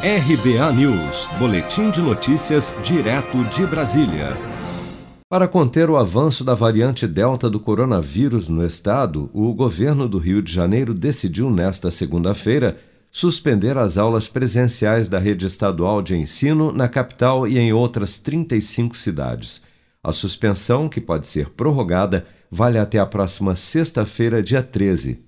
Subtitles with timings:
[0.00, 4.36] RBA News, Boletim de Notícias, direto de Brasília.
[5.28, 10.40] Para conter o avanço da variante Delta do coronavírus no estado, o governo do Rio
[10.40, 12.78] de Janeiro decidiu nesta segunda-feira
[13.10, 18.96] suspender as aulas presenciais da rede estadual de ensino na capital e em outras 35
[18.96, 19.62] cidades.
[20.00, 25.26] A suspensão, que pode ser prorrogada, vale até a próxima sexta-feira, dia 13.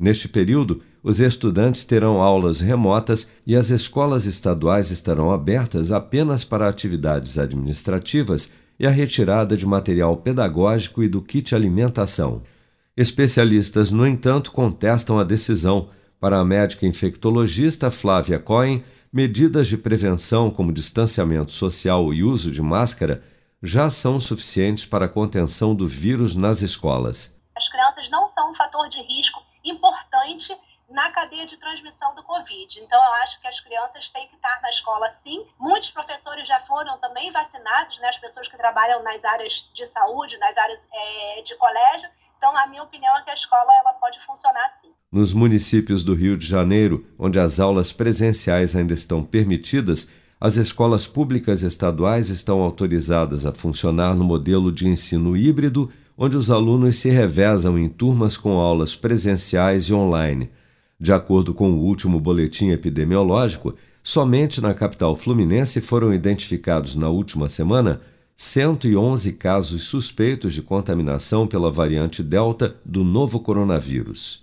[0.00, 6.66] Neste período, os estudantes terão aulas remotas e as escolas estaduais estarão abertas apenas para
[6.66, 12.42] atividades administrativas e a retirada de material pedagógico e do kit alimentação.
[12.96, 15.90] Especialistas, no entanto, contestam a decisão.
[16.18, 18.82] Para a médica infectologista Flávia Cohen,
[19.12, 23.22] medidas de prevenção como distanciamento social e uso de máscara
[23.62, 27.38] já são suficientes para a contenção do vírus nas escolas.
[27.54, 30.56] As crianças não são um fator de risco importante
[30.90, 32.80] na cadeia de transmissão do Covid.
[32.80, 35.46] Então, eu acho que as crianças têm que estar na escola sim.
[35.58, 38.08] Muitos professores já foram também vacinados, né?
[38.08, 42.08] As pessoas que trabalham nas áreas de saúde, nas áreas é, de colégio.
[42.36, 44.90] Então, a minha opinião é que a escola ela pode funcionar sim.
[45.12, 51.06] Nos municípios do Rio de Janeiro, onde as aulas presenciais ainda estão permitidas, as escolas
[51.06, 57.10] públicas estaduais estão autorizadas a funcionar no modelo de ensino híbrido onde os alunos se
[57.10, 60.50] revezam em turmas com aulas presenciais e online.
[60.98, 67.48] De acordo com o último boletim epidemiológico, somente na capital fluminense foram identificados na última
[67.48, 68.00] semana
[68.34, 74.42] 111 casos suspeitos de contaminação pela variante Delta do novo coronavírus.